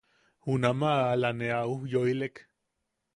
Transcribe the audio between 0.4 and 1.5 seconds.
Junama ala ne